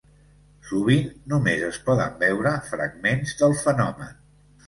[0.69, 4.19] Sovint només es poden veure fragments del fenomen.